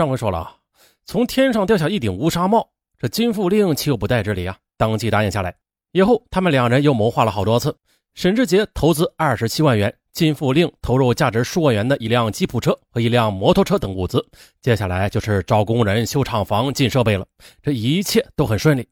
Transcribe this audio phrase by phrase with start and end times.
[0.00, 0.56] 上回说了啊，
[1.04, 2.66] 从天上掉下一顶乌纱帽，
[2.98, 4.56] 这金富令岂有不戴之理啊？
[4.78, 5.54] 当即答应下来。
[5.92, 7.76] 以后他们两人又谋划了好多次。
[8.14, 14.26] 沈志杰投资二十七万元，金富令投入价值数万元的一辆吉普车和一辆摩托车等物资。
[14.62, 17.26] 接下来就是招工人、修厂房、进设备了。
[17.62, 18.88] 这一切都很顺利。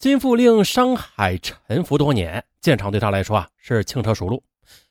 [0.00, 4.42] 金富令商海沉浮多年，建厂对他来说啊是轻车熟路。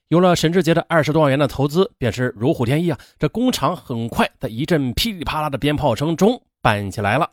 [0.10, 3.00] 有了沈志杰的二十多万元的投资，便是如虎添翼啊！
[3.18, 7.32] 这工厂很快在一阵噼里啪啦的鞭炮声中办起来了。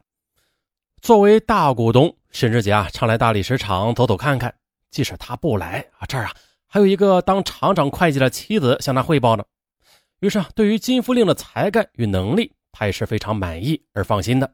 [1.03, 4.55] 作为大股东，沈志杰啊常来大理石厂走走看看。
[4.91, 6.33] 即使他不来啊，这儿啊
[6.67, 9.45] 还有一个当厂长会计的妻子向他汇报呢。
[10.21, 14.53] 于是啊，对于金福令的才干与能力，他也是非常满意而放心的。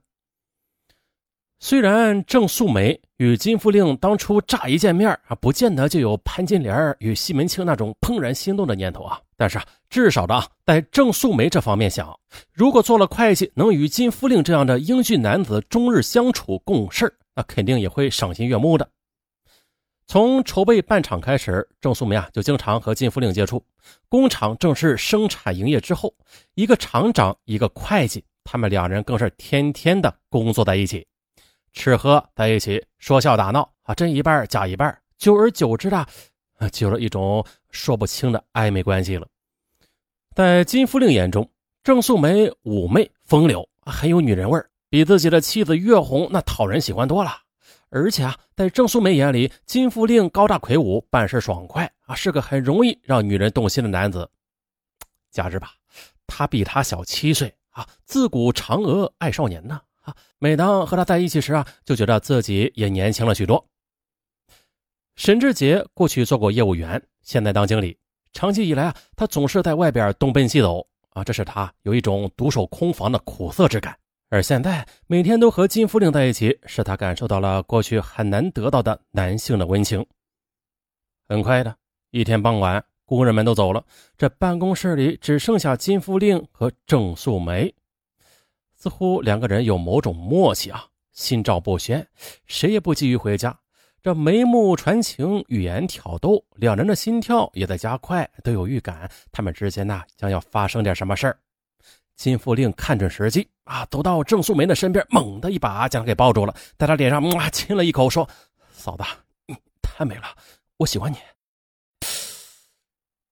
[1.59, 12.15] 虽然郑素梅与金富令当初乍一见面啊，不见得就有潘金莲与西门庆那种怦然心动的念头啊，但是啊，至少的啊，在郑素梅这方面想，
[12.52, 18.87] 如果做了会计，能与金富令这样的英俊男子终日相处共事，那肯定也会赏心悦目的。
[20.07, 23.65] 从筹备办厂开始，郑素梅啊就经常和金富令接触。
[24.10, 26.15] 工厂正式生产营业之后，
[26.54, 31.04] 一个厂长，一个会计，他们两人更是天天的工作在一起。
[31.77, 35.99] 吃喝在一起，说笑打闹啊，真一半假一半，久而久之的，
[36.57, 39.29] 啊，就有了一种说不清的暧昧关系了。
[40.35, 41.49] 在金福令眼中，
[41.85, 47.30] 郑素梅妩媚风流，很有女人味比自己的妻子月红那讨人喜欢多了。
[47.91, 54.29] 而且啊，在郑素梅眼里，金福令高大魁梧，办事爽快啊，是个很容易让女人动心的男子。
[55.30, 55.73] 加之吧，
[56.27, 59.79] 他比她小七岁啊，自古嫦娥爱少年呢。
[60.38, 63.66] 每当和他在一起时啊，就觉得自己也年轻了许多。
[65.16, 67.97] 沈志杰过去做过业务员，现在当经理，
[68.32, 73.98] 长期以来啊，他总是在外边东奔西走啊，这使他有一种独守空房的苦涩之感。
[74.28, 80.04] 而现在每天都和金福令在一起，使他感受到了过去很难得到的男性的温情。
[81.28, 81.75] 很快的
[82.10, 83.84] 一天傍晚，工人们都走了，
[84.19, 87.72] 这办公室里只剩下金福令和郑素梅。
[88.86, 92.06] 似乎两个人有某种默契啊，心照不宣，
[92.47, 93.58] 谁也不急于回家。
[94.00, 101.36] 这眉目传情，语言挑逗，两人的心跳也在加快，都有预感，他们之间呐将要发生点什么事儿。
[102.14, 108.28] 金富令看准时机啊，走到郑素梅的身边，猛地一把将她给抱住了，在她脸上啊亲了一口，说
[108.70, 109.02] ：“嫂子，
[109.46, 110.26] 你太美了，
[110.76, 111.16] 我喜欢你。”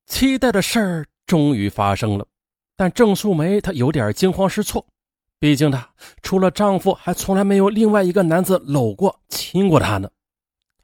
[0.05, 2.27] 期待的事儿终于发生了，
[2.75, 4.85] 但郑素梅她有点惊慌失措。
[5.45, 5.87] 毕竟她
[6.23, 10.11] 除了丈夫，还从来没有另外一个男子搂过、亲过她呢。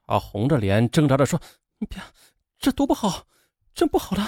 [0.07, 1.41] 她红着脸挣扎着说
[1.81, 1.99] ：“你别，
[2.59, 3.25] 这多不好，
[3.75, 4.23] 真不好的。”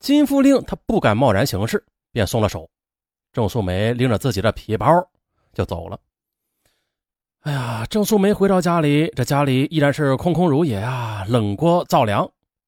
[0.00, 2.70] 金富令他不敢贸然行事，便松了手。
[3.30, 4.86] 郑素梅拎着自己的皮包
[5.52, 6.00] 就走了。
[7.40, 12.26] 哎呀，郑素梅回到家里，这家里依然是空空如也啊，冷锅造凉。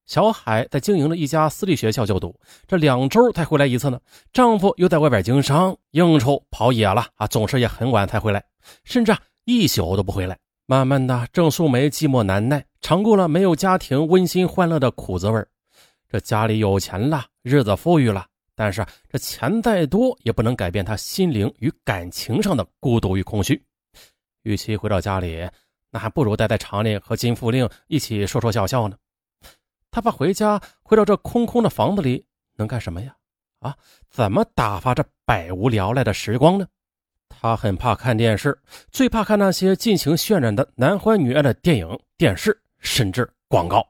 [0.09, 2.35] 小海在经营着一家私立学校就读，
[2.67, 4.01] 这两周才回来一次呢。
[4.33, 8.43] 丈夫又在外边经商应酬跑野了啊，总是也很晚才回来，
[8.85, 9.15] 甚至
[9.45, 10.39] 一宿都不回来。
[10.65, 15.45] 慢慢的，郑素梅寂寞难耐，尝过了没有家庭温馨欢乐的苦滋味
[16.11, 23.63] 这家里有钱了，日子富裕了，但是这钱再多也不能改变她心灵与感情上的孤独与空虚。
[24.45, 25.47] 与其回到家里，
[25.91, 28.97] 那还不如待在厂里和金富令一起说说笑笑呢。
[29.91, 33.17] 他怕回家回到这空空的房子里能干什么呀？
[33.61, 33.77] 啊，
[34.09, 36.67] 怎么打发这百无聊赖的时光呢？
[37.29, 38.61] 他很怕看电视，
[38.91, 43.87] 最怕看那些尽情渲染的男欢女爱的电影、电视，甚至广告。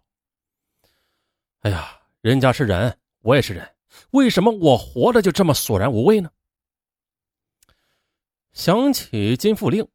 [1.60, 3.68] 哎呀，人家是人，我也是人，
[4.10, 6.30] 为什么我活着就这么索然无味呢？
[8.52, 9.86] 想起金富令，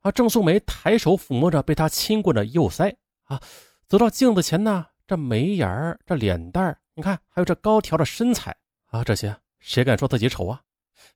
[0.00, 3.40] 啊，郑素梅抬手抚摸着被他亲过的右腮，啊，
[3.88, 4.86] 走到镜子前呢。
[5.06, 8.56] 这眉眼儿，这脸蛋儿，你看，还有这高挑的身材
[8.86, 10.60] 啊，这些谁敢说自己丑啊？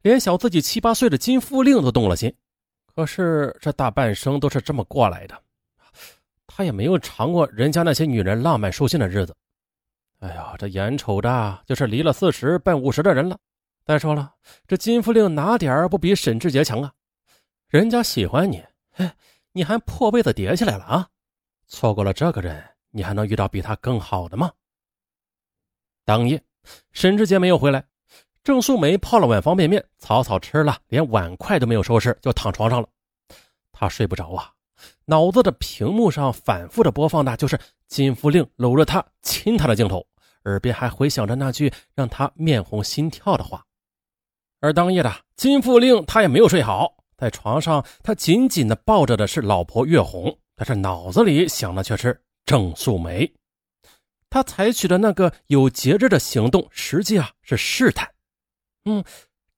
[0.03, 2.33] 连小自己七八岁的金富令都动了心。
[2.95, 5.43] 可是这大半生都是这么过来的，
[6.47, 9.35] 他也没有尝过人家那些女人浪漫舒心的日子。
[10.19, 13.39] 哎呀，这眼瞅着就是离了四十奔五十的人了。
[13.85, 14.35] 再说了，
[14.69, 16.93] 这金富令哪点不比沈志杰强啊？
[17.69, 18.63] 人家喜欢你，
[18.93, 19.11] 嘿，
[19.53, 21.09] 你还破被子叠起来了啊？
[21.67, 22.63] 错过了这个人。
[22.91, 24.51] 你还能遇到比他更好的吗？
[26.05, 26.43] 当夜，
[26.93, 27.85] 沈志杰没有回来，
[28.43, 32.89] 郑素梅泡了碗方便面，草草吃了，连碗筷都没有收拾，就躺床上了。
[33.73, 34.53] 她睡不着啊，
[35.05, 40.05] 脑子的屏幕上反复的播放的就是金福令搂着她亲她的镜头，
[40.45, 43.65] 耳边还回响着那句让她面红心跳的话
[44.61, 53.33] ：“而当夜的金富令他也没有睡好，在床上他紧紧的抱着的是老婆月红，但是脑子里想的却是郑素梅。
[54.29, 58.09] 他采取的那个有节制的行动，实际啊是试探。
[58.85, 59.05] 嗯，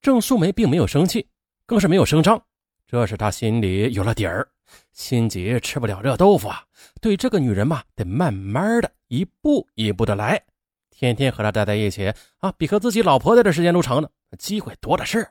[0.00, 1.28] 郑素梅并没有生气，
[1.66, 2.42] 更是没有声张，
[2.86, 4.48] 这是他心里有了底儿。
[4.92, 6.64] 心急吃不了热豆腐啊，
[7.00, 10.42] 对这个女人嘛，得慢慢的一步一步的来。
[10.90, 14.08] 天天和她待在一起啊，比和自己老婆待的时间都长呢，
[14.38, 15.28] 机会多的是。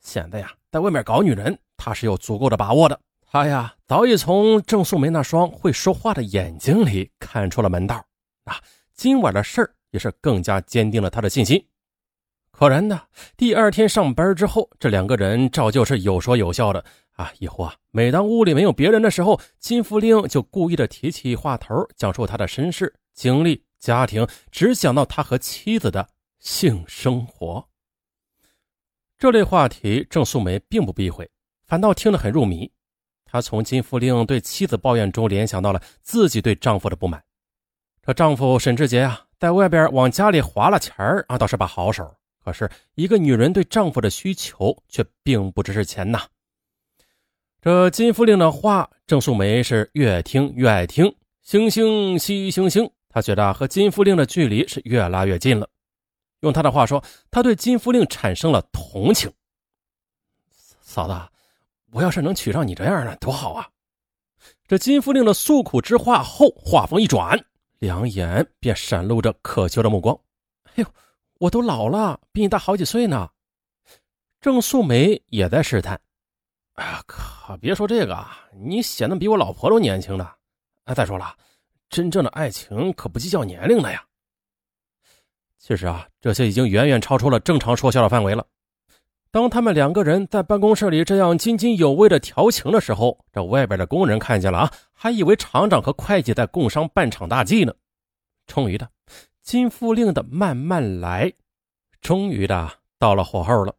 [0.00, 3.00] 现在呀，在外面搞女人，他是有足够的把握的。
[3.34, 7.96] 他呀，早已从郑素梅那双会说话的眼睛里看出了门道
[8.44, 8.62] 啊。
[8.94, 11.66] 今晚的事儿也是更加坚定了他的信心。
[12.56, 13.02] 果然呢，
[13.36, 16.84] 第二天上班之后，这两个人照旧是有说有笑的
[17.16, 17.32] 啊。
[17.40, 23.64] 以后啊，每当屋里没有别人的时候，金福令就故意的提起话头，讲述他的身世经历。
[23.80, 26.08] 家庭只想到他和妻子的
[26.38, 27.68] 性生活，
[29.18, 31.28] 这类话题郑素梅并不避讳，
[31.66, 32.70] 反倒听得很入迷。
[33.34, 37.20] 她从金福令对妻子抱怨中联想到了自己对丈夫的不满。
[38.00, 42.08] 这丈夫沈志杰啊，在外边往家里划了钱儿啊，倒是把好手。
[42.44, 46.22] 可是，一个女人对丈夫的需求却并不只是钱呐。
[47.60, 51.12] 这金福令的话，郑素梅是越听越爱听。
[51.42, 52.88] 星星稀星星。
[53.08, 55.68] 她觉得和金夫令的距离是越拉越近了。
[56.42, 57.02] 用他的话说，
[57.32, 59.28] 他对金夫令产生了同情。
[60.82, 61.14] 嫂子，
[61.94, 63.68] 我要是能娶上你这样的，多好啊！
[64.66, 67.38] 这金夫令的诉苦之话后，话锋一转，
[67.78, 70.18] 两眼便闪露着渴求的目光。
[70.64, 70.86] 哎呦，
[71.38, 73.30] 我都老了，比你大好几岁呢。
[74.40, 75.98] 郑素梅也在试探。
[76.72, 80.28] 哎呀，可别说这个，你显得比我老婆都年轻呢。
[80.86, 81.32] 哎，再说了。
[81.90, 84.04] 真正的爱情可不计较年龄的呀。
[85.60, 88.44] 其实啊，这些已经远远超出了正常说笑的范围了。
[89.34, 97.74] 当他们两个人在办公室里这样津津有味的调情的时候，这外边的工人看见了啊，还以为厂长和会计在共商办场大计呢。
[98.46, 98.88] 终于的，
[99.42, 101.32] 金富令的慢慢来，
[102.00, 103.74] 终于的到了火候了。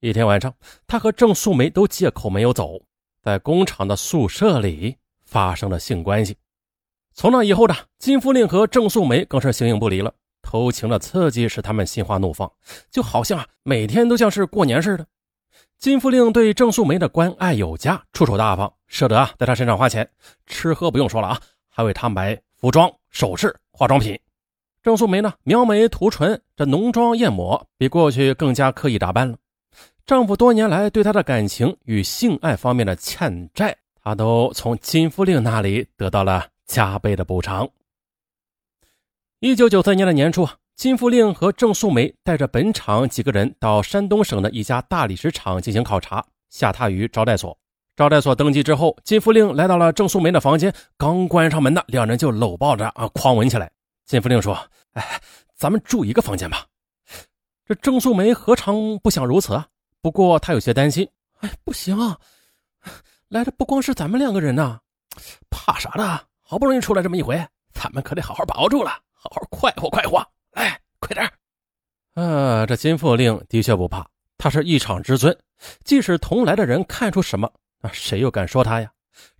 [0.00, 0.54] 一天晚上，
[0.86, 2.80] 他和郑素梅都借口没有走，
[3.20, 6.34] 在工厂的宿舍里发生了性关系。
[7.12, 10.14] 从那以后呢，金福令和郑素梅更是形影不离了。
[10.52, 12.52] 偷情的刺激使他们心花怒放，
[12.90, 15.06] 就好像啊，每天都像是过年似的。
[15.78, 20.06] 金福令对郑素梅的关爱有加，出手大方，舍得啊在她身上花钱，
[20.46, 21.40] 吃喝不用说了啊，
[21.70, 24.20] 还为她买服装、首饰、化妆品。
[24.82, 29.38] 郑素梅呢，描眉涂唇，这浓妆艳抹，比过去更加刻意打扮了。
[30.04, 36.46] 丈夫多年来对她的感情与性爱方面的欠债，她都从金福令那里得到了。
[36.66, 37.66] 加倍的补偿。
[39.44, 47.58] 一九九三年的年初，金福令和郑素梅带着本厂几个人到山东省的一家大理石厂进行考察，下榻于招待所。
[47.96, 53.68] 招待所登记之后，金福令来到了郑素梅的房间，刚关上门呢，两人就搂抱着啊，狂吻起来。
[54.06, 54.56] 金福令说
[54.94, 55.20] ：“哎，
[55.56, 56.64] 咱们住一个房间吧。”
[57.66, 59.66] 这郑素梅何尝不想如此啊？
[60.00, 61.04] 不过她有些担心
[61.42, 62.16] ：“哎，不行啊，
[63.26, 64.78] 来的不光是咱们两个人呐，
[65.50, 68.92] 怕啥的？”好不容易出来这么一回，咱们可得好好把握住了，
[69.22, 70.18] 好好快活快活。
[70.52, 71.30] 来，快点！
[72.14, 75.36] 呃，这金富令的确不怕，他是一场之尊，
[75.84, 77.50] 即使同来的人看出什么，
[77.80, 78.92] 那谁又敢说他呀？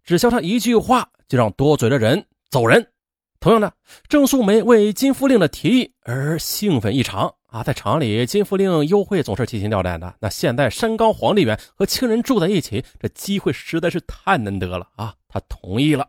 [0.04, 2.92] 只消他一句话，就让多嘴的人走人。
[3.40, 3.74] 同样的，
[4.08, 7.62] 郑素梅为金副令的提议而兴奋异常啊！
[7.64, 10.14] 在厂里，金副令幽会总是提心吊胆的。
[10.20, 15.16] 那现在山高皇帝远，和亲人住在一起，这机会实在是太难得了啊！
[15.28, 16.08] 他同意了。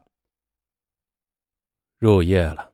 [1.98, 2.70] 入夜了，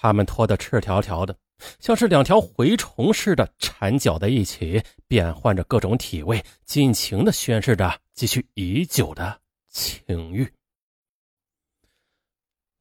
[0.00, 1.34] 他们拖得赤条条的，
[1.80, 9.36] 像是两条蛔虫似的缠搅在一起，变换着各种体位，尽情的宣示着积蓄已久的
[9.68, 10.48] 情欲。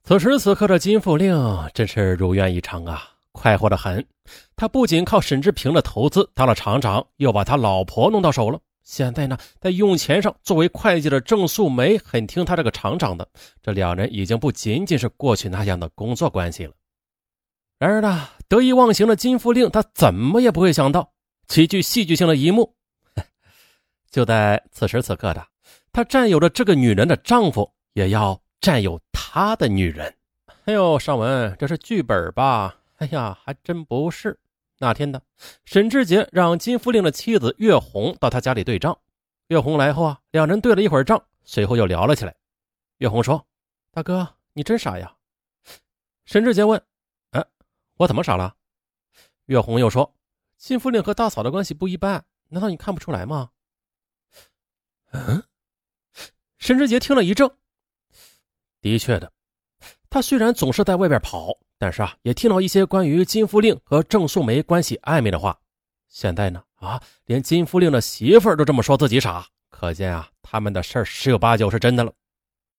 [0.03, 1.35] 此时此刻的金富令
[1.73, 4.05] 真是如愿以偿啊，快活的很。
[4.55, 8.59] 他不仅靠沈志平的投资当了厂长，又把他老婆弄到手了。
[8.83, 13.27] 现在呢，在用钱上，作为会计的郑素梅很听他这个厂长的。
[13.61, 16.73] 这两人已经不仅仅是过去那样的工作关系了。
[17.79, 21.13] 然而呢，得意忘形的金福令，他怎么也不会想到
[21.47, 22.75] 极具戏剧性的一幕。
[24.09, 25.47] 就在此时此刻的，
[25.91, 30.11] 他占有着这个女人的丈夫，也要占有她的女人。
[30.65, 32.75] 哎呦，尚文，这是剧本吧？
[32.97, 34.39] 哎呀，还真不是。
[34.79, 35.21] 那天呢，
[35.65, 38.97] 沈志杰让金福令的妻子岳红到他家里对账。
[39.49, 42.35] 岳红来后啊，两人对了一会儿账，随后又聊了起来。
[42.97, 43.45] 岳红说
[43.91, 45.13] ：“大哥，你真傻呀。”
[46.25, 46.81] 沈志杰问：“，
[47.97, 48.55] 我怎么傻了？”
[49.47, 50.15] 月红又说
[50.57, 53.49] ：“金夫令和大嫂的关系不一般，难道你看不出来吗？
[55.11, 55.41] 嗯，
[56.57, 57.49] 沈志杰听了一怔。
[58.81, 59.31] 的确的，
[60.09, 65.57] 他虽然总是在外边跑，但是啊，也听到一些关于金夫令和郑素梅关系暧昧的话。
[66.07, 72.13] 现在呢，啊，连金夫令的媳妇儿都这么说自己傻，可见啊，他们的事儿十有八九是真的了。